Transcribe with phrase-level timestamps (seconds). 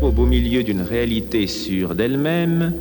[0.00, 2.72] Au beau milieu d'une réalité sûre d'elle-même,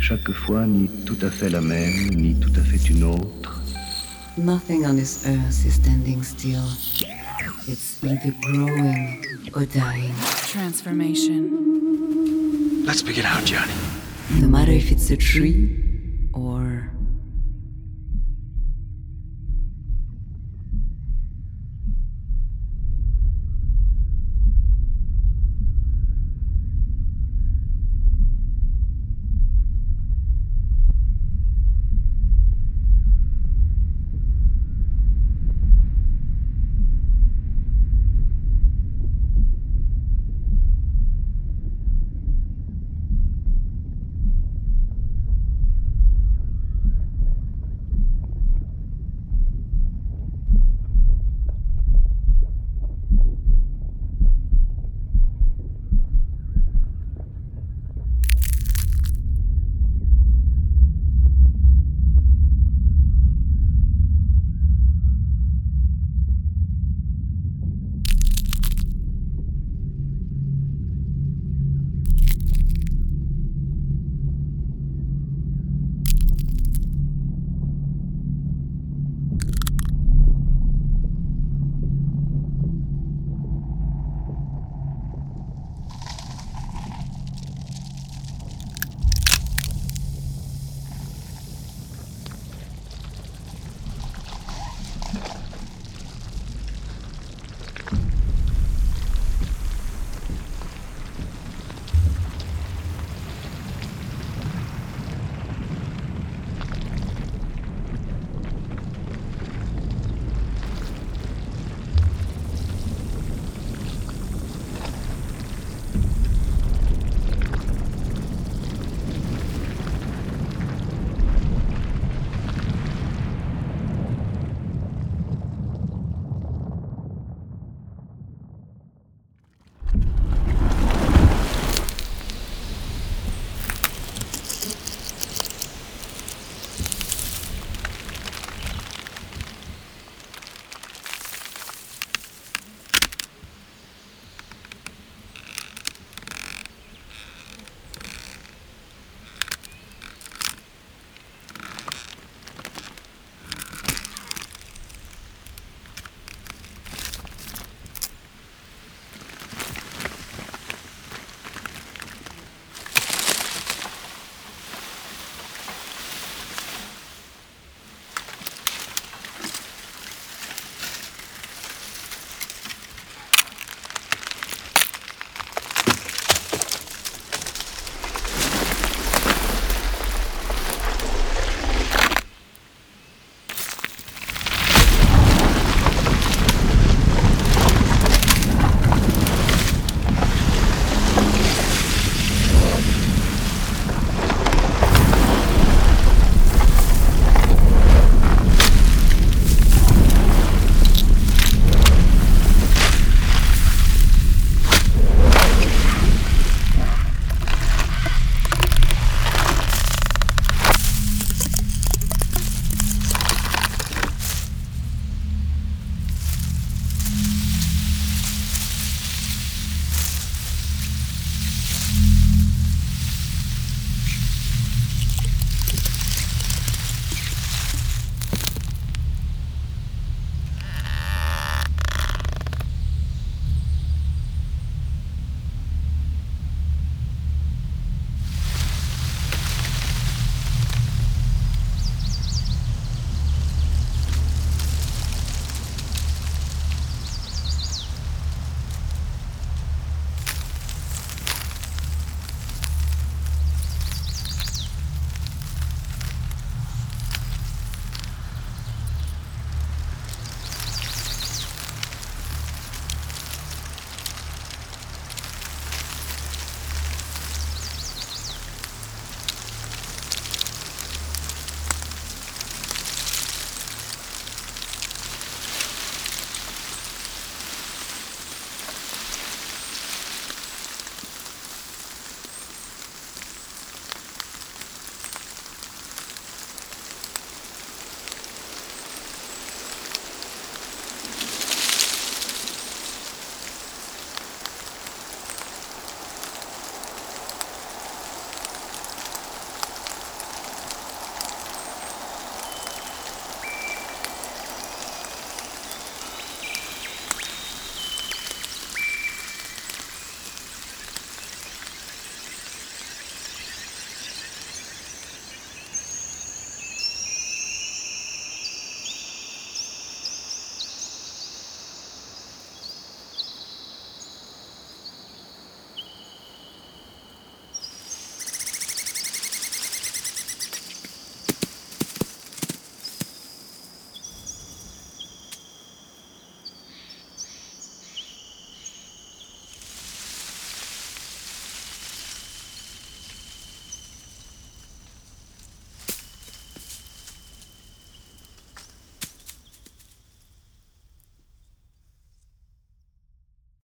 [0.00, 3.62] chaque fois ni tout à fait la même, ni tout à fait une autre.
[4.36, 6.64] Nothing on this earth is standing still.
[7.68, 9.22] It's either growing
[9.54, 10.12] or dying.
[10.48, 11.50] Transformation.
[12.84, 13.72] Let's begin out, Johnny.
[14.40, 15.70] No matter if it's a tree
[16.32, 16.90] or